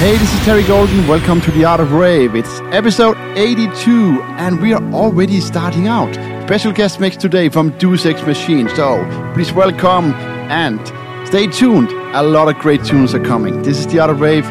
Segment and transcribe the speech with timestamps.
[0.00, 1.06] Hey, this is Terry Golden.
[1.06, 2.34] Welcome to the Art of Rave.
[2.34, 6.14] It's episode 82, and we are already starting out.
[6.46, 8.70] Special guest mix today from Deus Ex Machine.
[8.70, 10.14] So please welcome
[10.48, 10.80] and
[11.28, 11.90] stay tuned.
[12.14, 13.60] A lot of great tunes are coming.
[13.60, 14.46] This is the Art of Rave,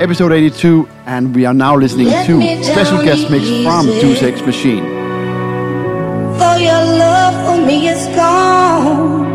[0.00, 3.84] episode 82, and we are now listening Let to special guest mix from.
[3.84, 4.84] Deus Ex Machine.
[6.38, 9.28] For your love for me is gone.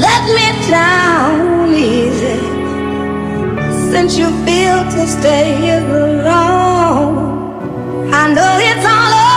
[0.00, 2.27] Let me down easy.
[3.90, 7.14] Since you feel to stay alone,
[8.12, 9.27] I know it's all over.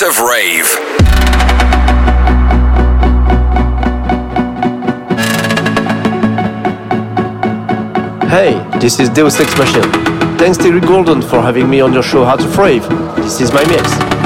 [0.00, 0.64] Of Rave.
[8.30, 9.82] Hey, this is Deus Ex Machine.
[10.38, 12.88] Thanks Terry Golden for having me on your show Art of Rave.
[13.16, 14.17] This is my mix.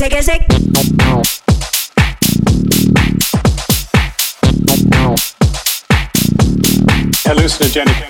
[0.00, 0.40] Take a sec.
[7.26, 8.08] Hallucinogenic.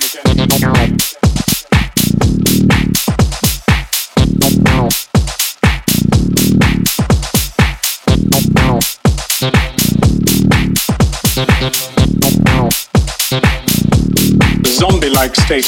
[14.65, 15.67] Zombie-like state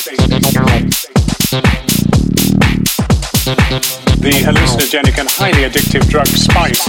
[4.22, 6.80] the hallucinogenic and highly addictive drug Spice.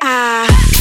[0.00, 0.77] Ah.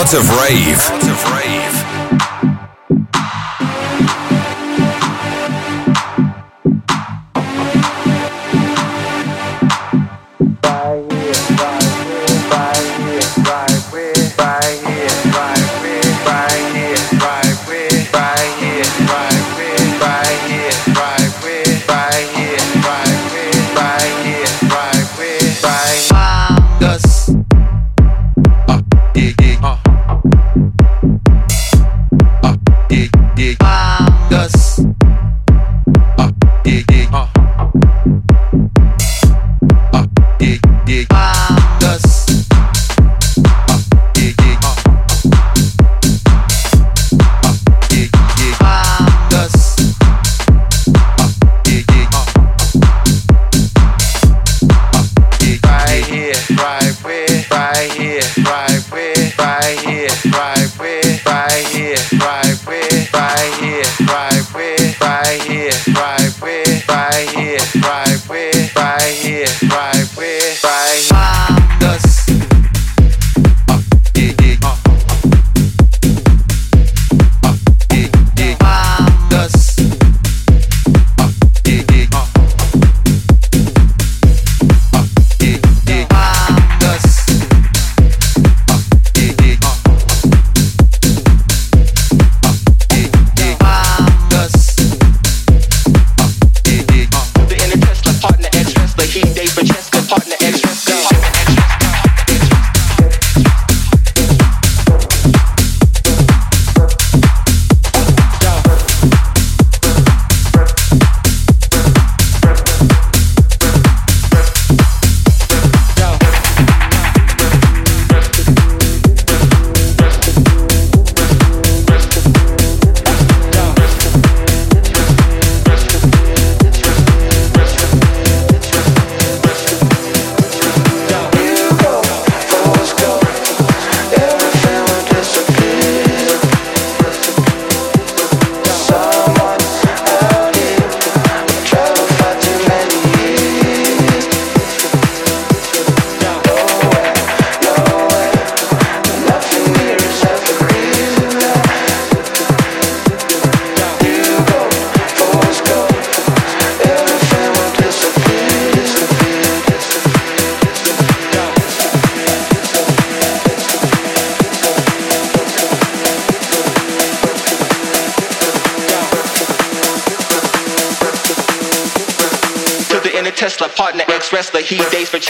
[0.00, 1.79] Art of Rave.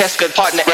[0.01, 0.70] For Cheska, partner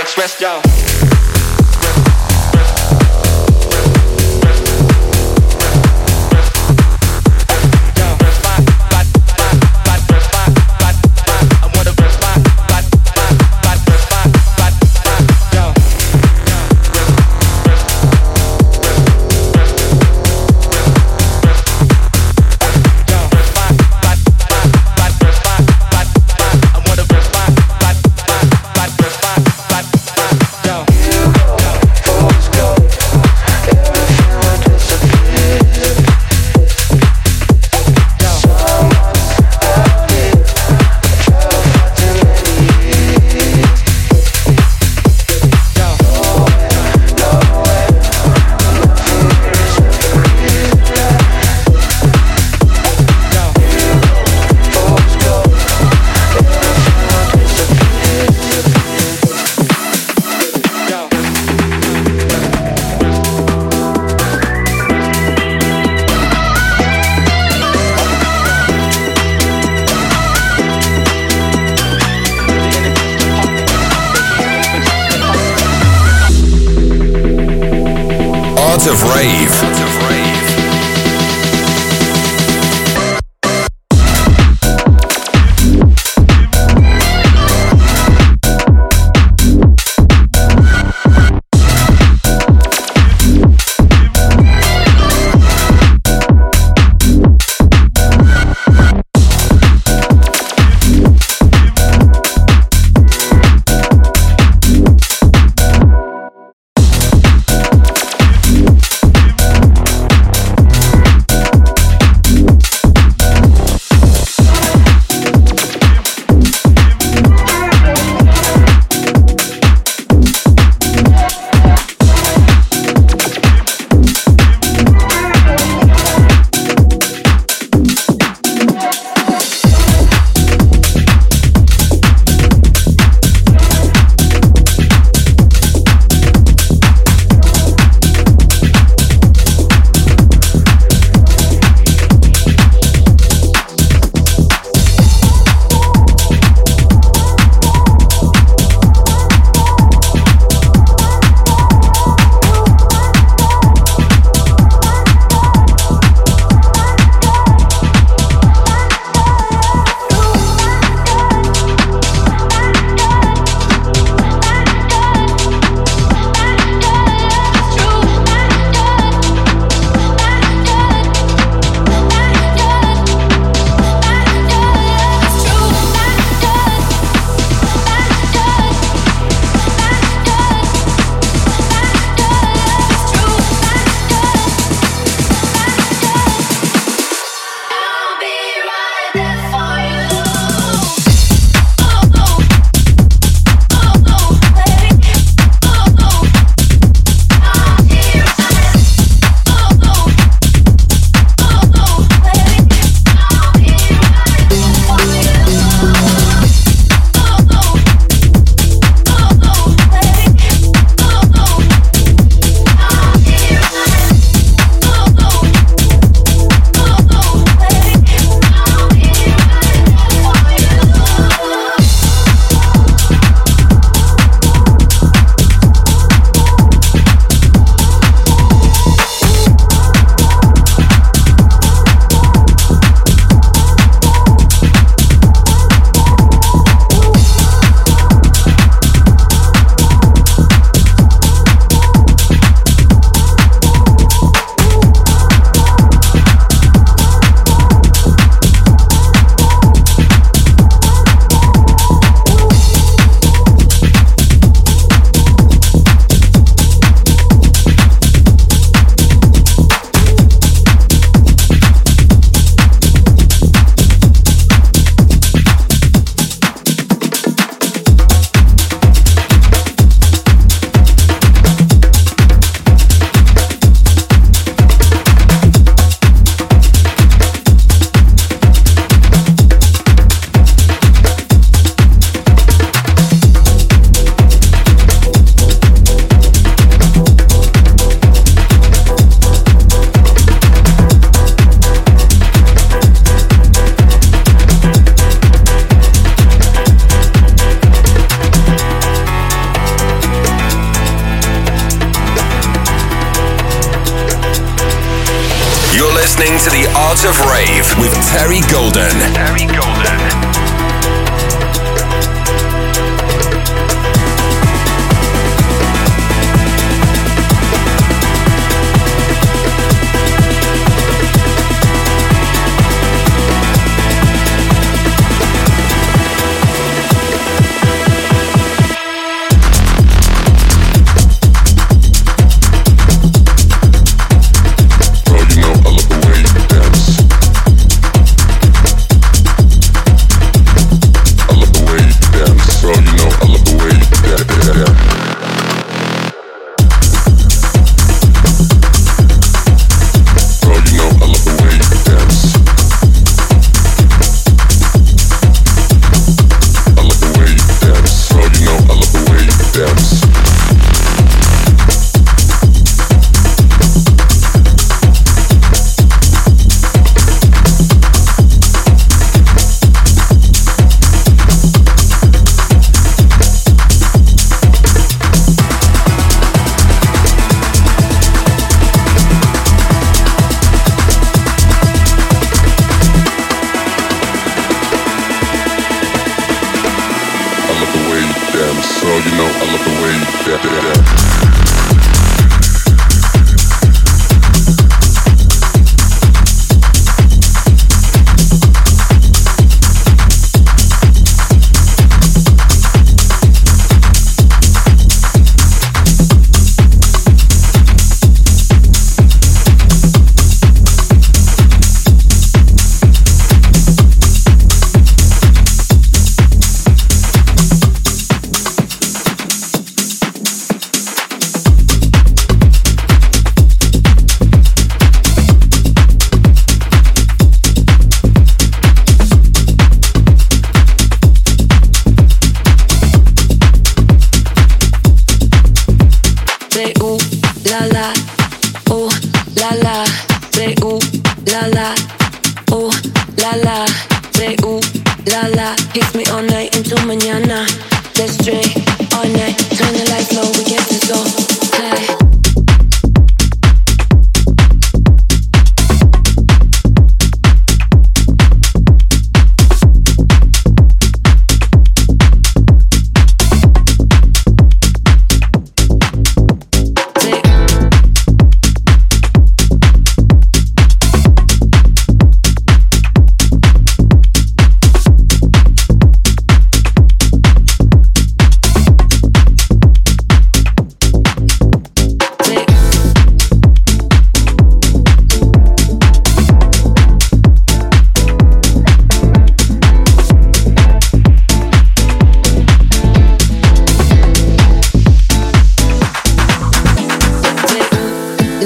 [388.80, 391.45] So you know I love the way you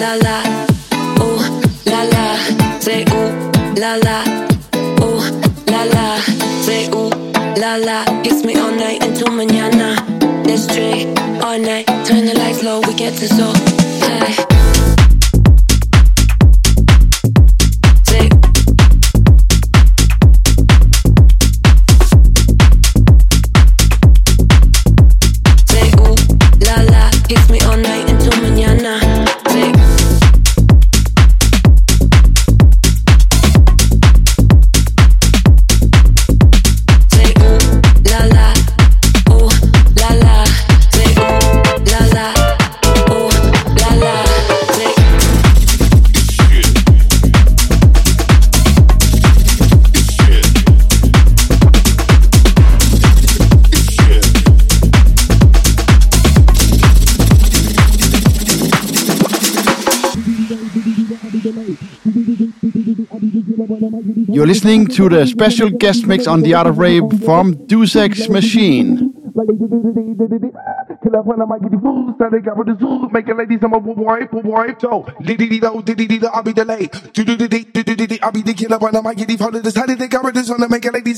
[0.00, 0.36] la la,
[1.20, 1.40] ooh
[1.84, 2.24] la la.
[2.80, 3.30] Say ooh
[3.76, 4.24] la la,
[5.04, 5.20] ooh
[5.66, 6.18] la la.
[6.64, 7.10] Say ooh
[7.60, 8.04] la la.
[8.22, 9.88] Kiss me all night until mañana.
[10.46, 11.86] Let's drink all night.
[12.06, 13.69] Turn the lights low, we get to so
[64.40, 68.26] You're listening to the special guest mix on the Art of Rave from Deus Ex
[68.30, 69.12] Machine.
[69.36, 69.44] The
[72.32, 73.10] they got with the zoo,
[73.74, 76.88] a wipe, wipe, so diddy dee do, diddy dee I'll be delayed.
[78.22, 79.36] I'll be the killer when I might get the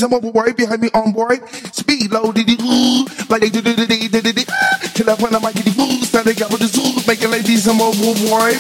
[0.03, 1.49] I'm a wipe behind me on board.
[1.73, 3.87] Speed low, diddy ooh, like they get the
[6.25, 7.07] they got with the zoo,
[7.87, 7.87] a
[8.35, 8.59] wipe,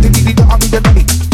[0.00, 1.33] diddy I'll be delayed.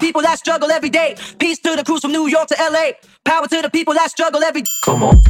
[0.00, 1.16] people that struggle every day.
[1.38, 2.92] Peace to the crews from New York to LA.
[3.24, 4.70] Power to the people that struggle every day.
[4.84, 5.22] Come on.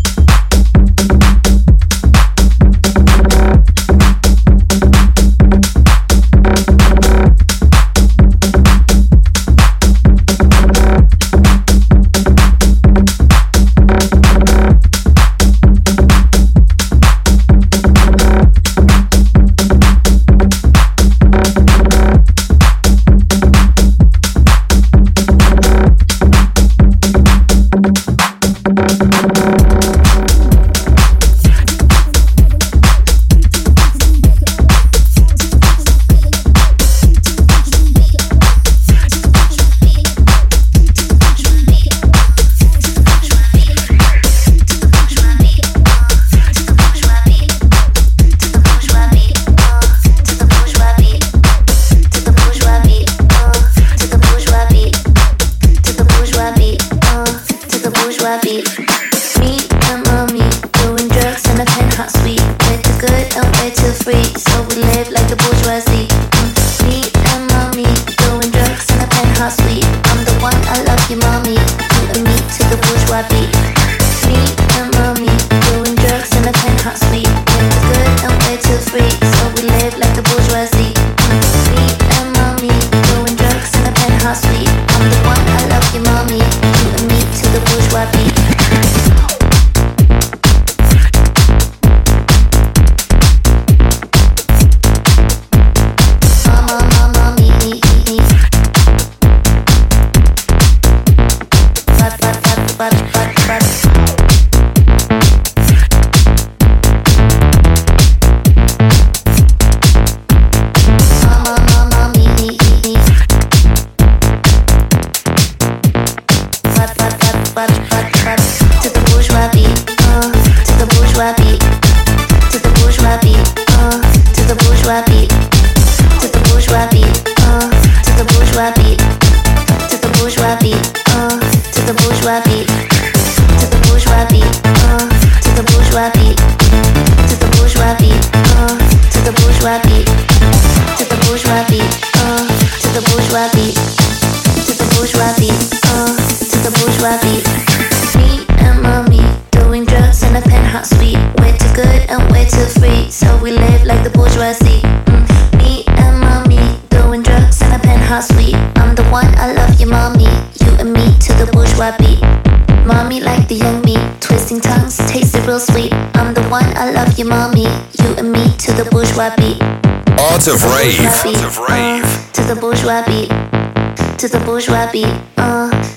[174.61, 175.09] bourgeois beat,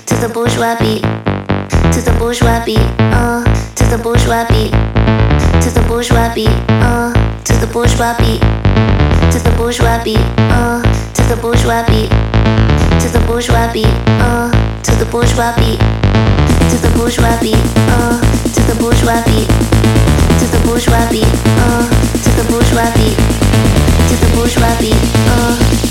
[0.06, 1.02] to the bourgeois beat,
[1.92, 2.80] to the bourgeois beat,
[3.76, 4.72] to the bourgeois beat,
[5.60, 6.48] to the bourgeois beat,
[7.44, 8.40] to the bourgeois beat,
[9.30, 10.16] to the bourgeois beat,
[11.12, 12.08] to the bourgeois beat,
[12.96, 14.00] to the bourgeois beat,
[14.80, 15.78] to the bourgeois beat,
[16.64, 17.68] to the bourgeois beat,
[18.56, 19.44] to the bourgeois beat,
[20.40, 21.28] to the bourgeois beat,
[22.24, 23.16] to the bourgeois beat,
[24.08, 24.96] to the bourgeois beat,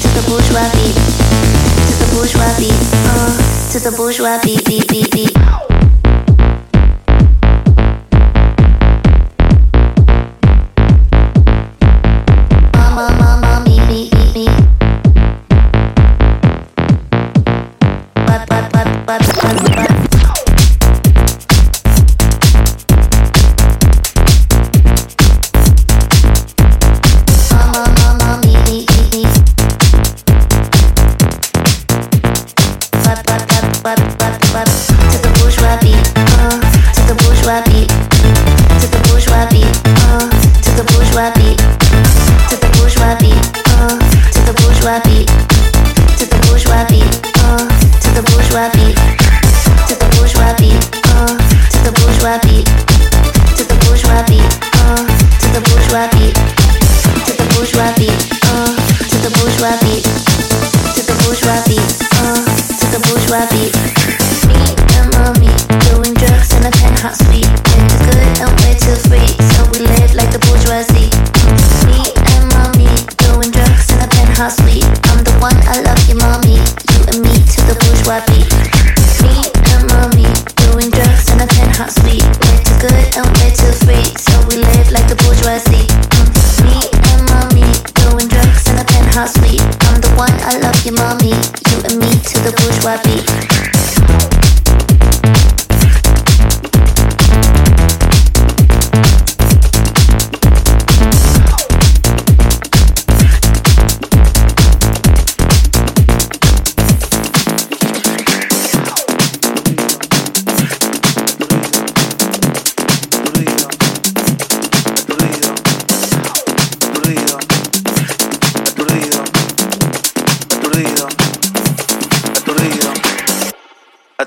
[0.02, 1.83] to the bourgeois beat
[2.14, 2.74] bourgeois beat,
[3.10, 5.73] uh, to the bourgeois beat, beat, beat, beat.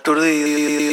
[0.07, 0.86] You're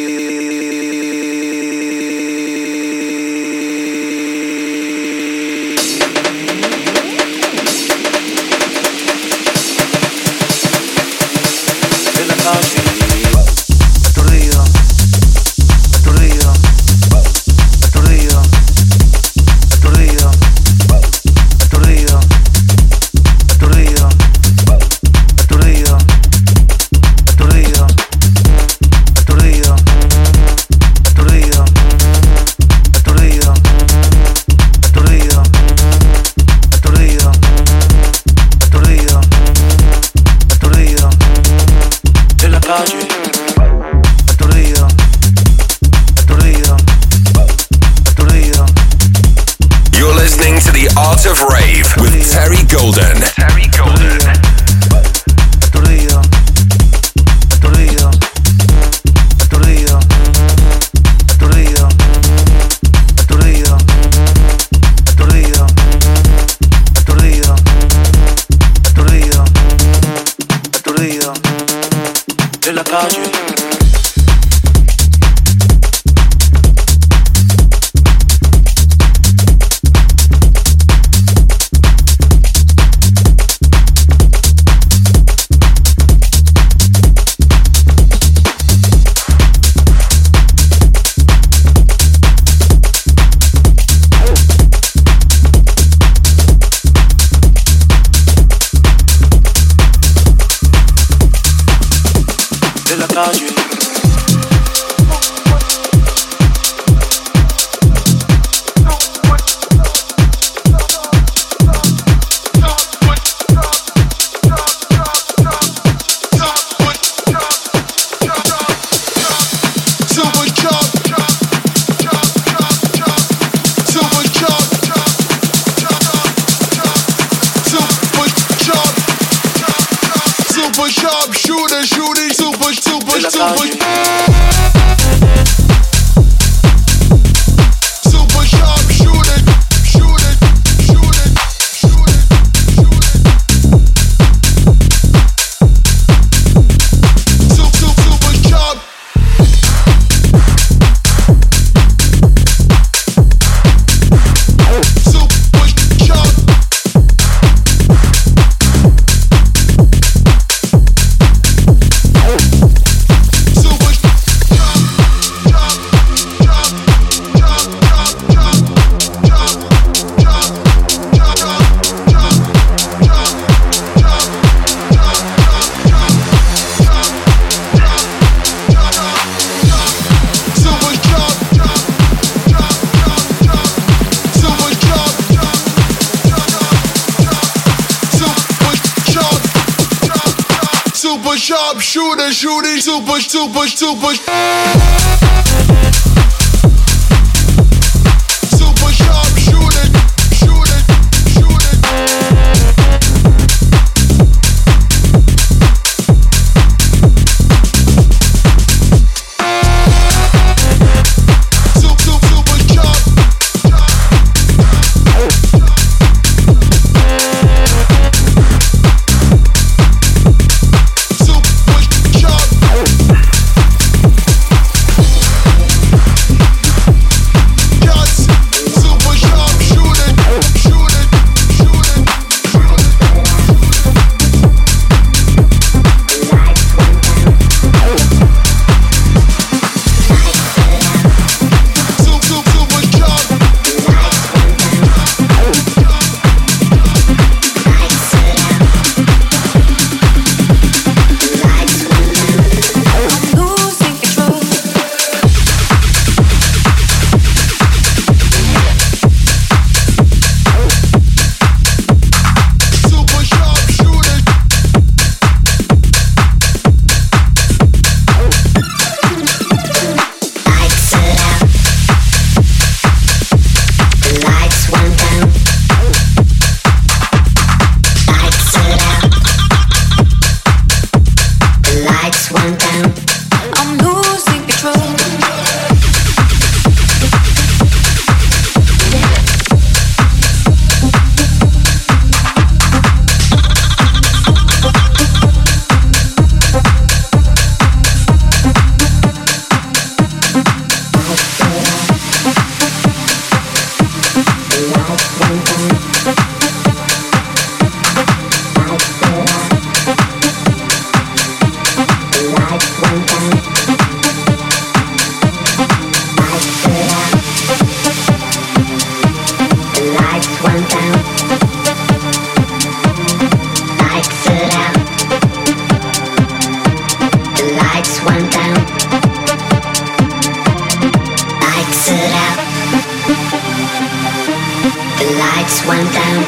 [335.04, 336.24] The lights went down.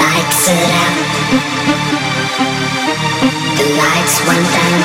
[0.00, 0.96] Lights it out.
[3.60, 4.80] The lights went down.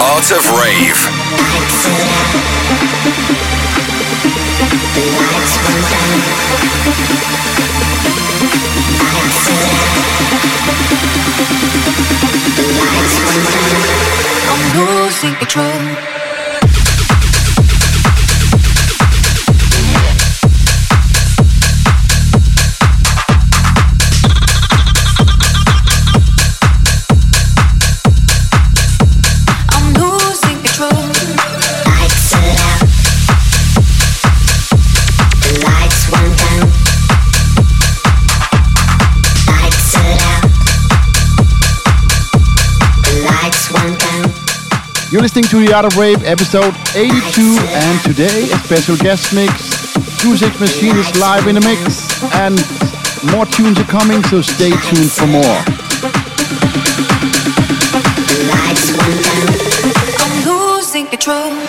[0.00, 1.00] Art of Rave.
[1.36, 2.32] Lights it out.
[4.96, 6.16] The lights went down.
[9.04, 9.92] Lights it out.
[12.56, 13.80] The lights went down.
[14.48, 14.62] I'm
[15.04, 16.25] losing control.
[45.16, 49.72] You're listening to the Art of Rave episode 82, and today a special guest mix.
[50.20, 52.60] Deus Ex Machine is live in the mix, and
[53.32, 55.64] more tunes are coming, so stay tuned for more.
[61.10, 61.65] Control.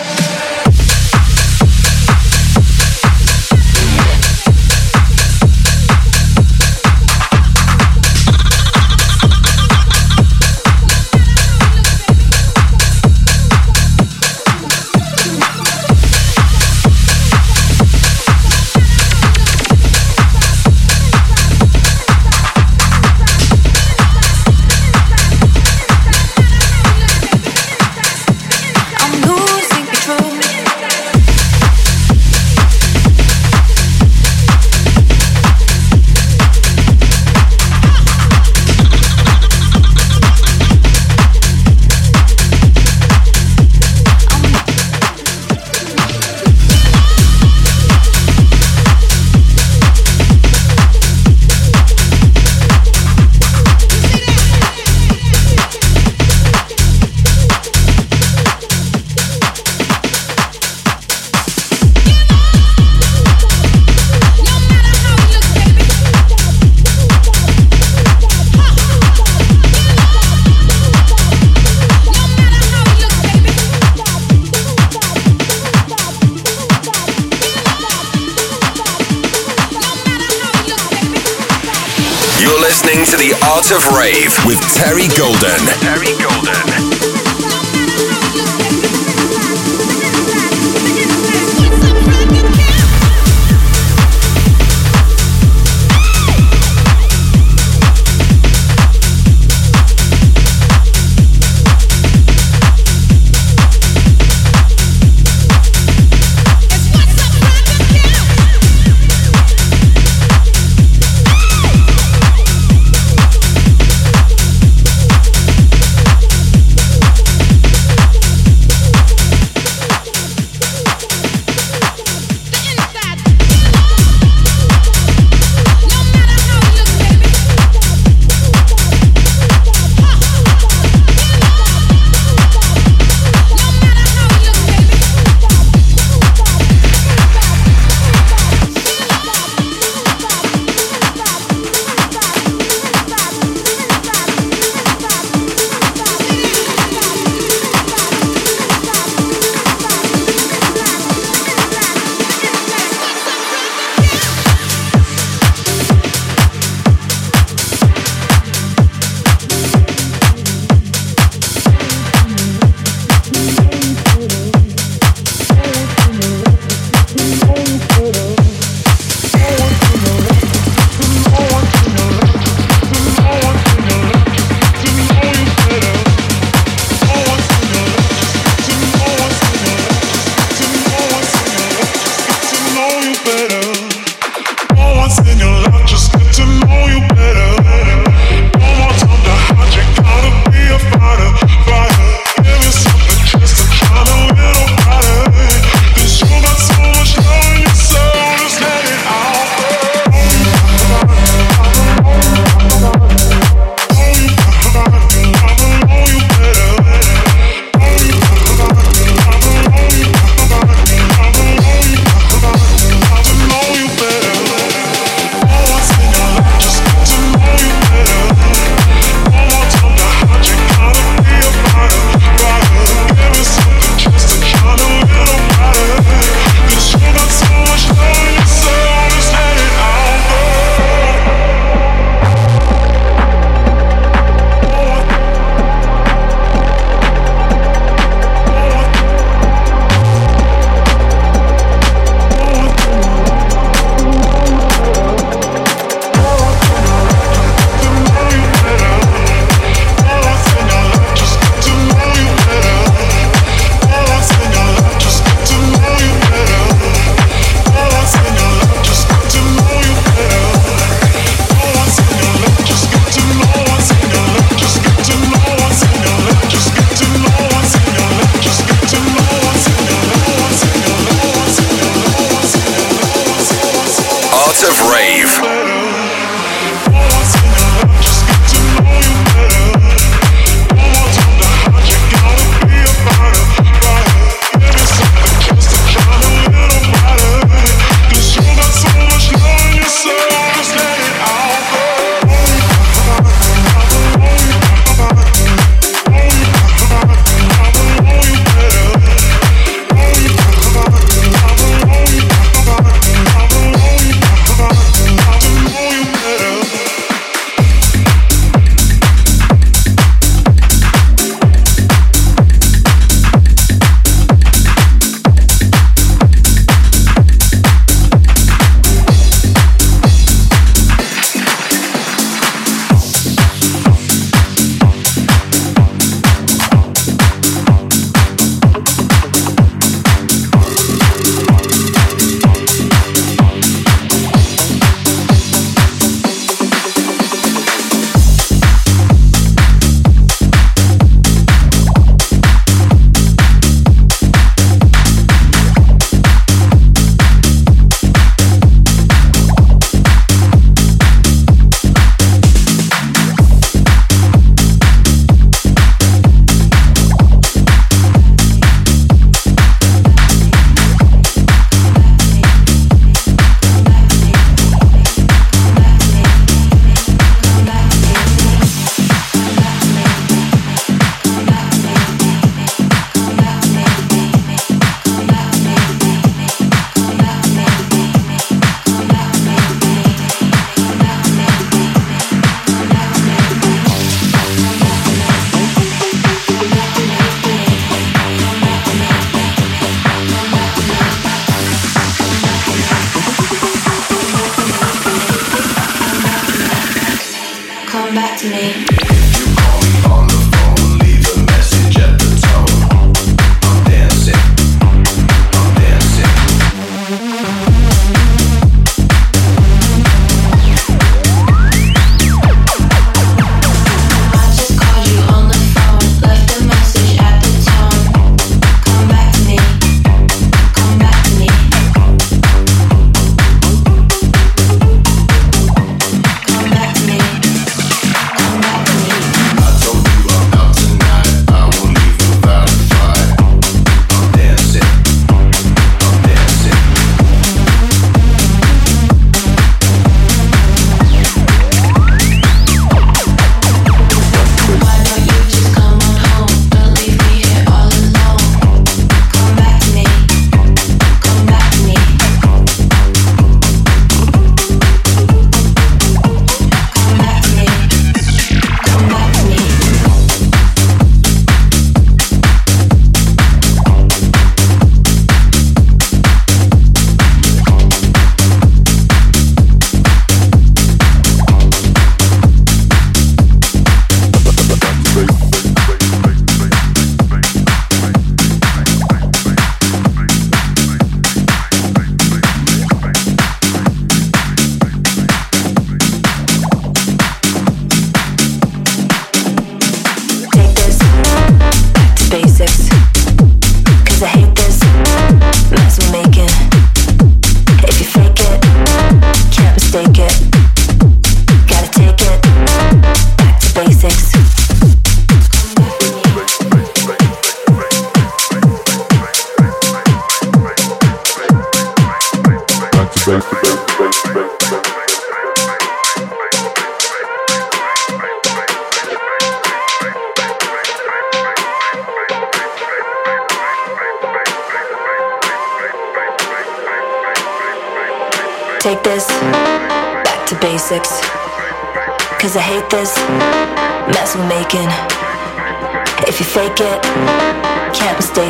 [83.70, 85.58] Of Rave with Terry Golden.
[85.80, 86.87] Terry Golden.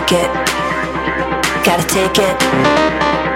[0.08, 0.30] Mistake it.
[1.64, 2.38] Gotta take it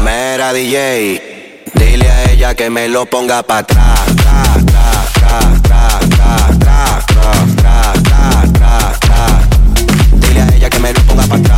[0.04, 1.22] Mera DJ,
[1.76, 4.00] dile a ella que me lo ponga para atrás.
[10.16, 11.53] Dile a ella que me lo ponga para atrás.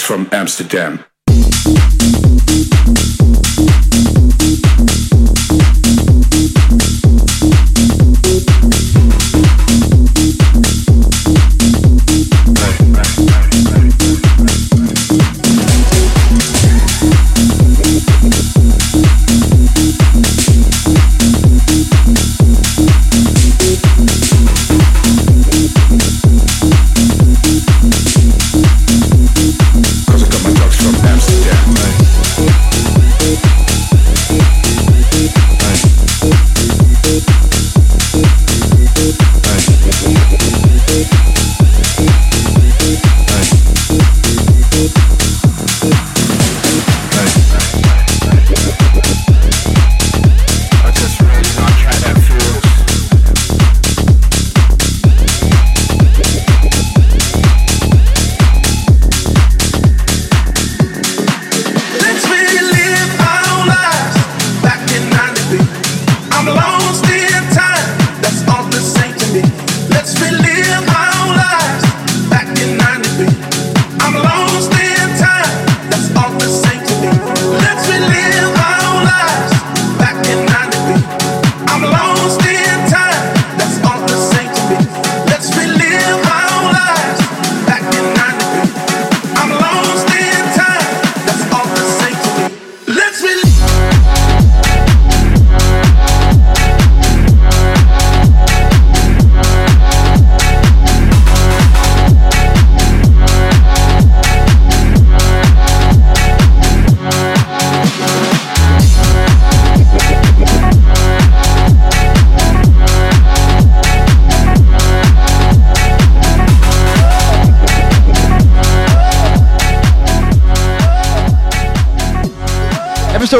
[0.00, 1.07] From Amsterdam.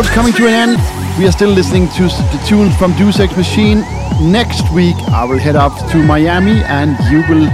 [0.05, 1.19] Coming to an end.
[1.19, 3.81] We are still listening to the tunes from Deus Machine.
[4.23, 7.49] Next week, I will head up to Miami and you will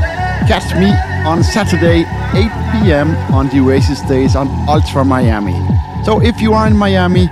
[0.47, 0.91] catch me
[1.27, 3.17] on Saturday, 8 p.m.
[3.33, 5.55] on the Oasis Days on Ultra Miami.
[6.05, 7.29] So if you are in Miami,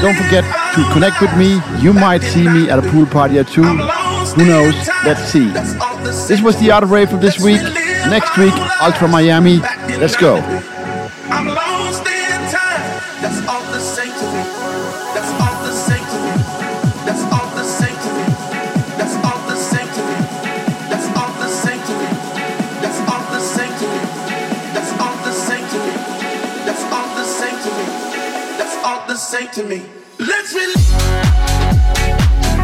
[0.00, 1.60] don't forget to connect with me.
[1.80, 3.64] You might see me at a pool party or two.
[3.64, 4.74] Who knows?
[5.04, 5.48] Let's see.
[6.28, 7.60] This was the Art of Rave for this week.
[8.08, 9.58] Next week, Ultra Miami.
[9.98, 10.59] Let's go.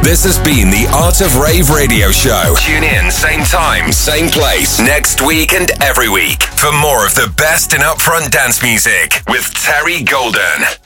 [0.07, 2.55] This has been the Art of Rave radio show.
[2.61, 7.35] Tune in, same time, same place, next week and every week for more of the
[7.37, 10.86] best in upfront dance music with Terry Golden.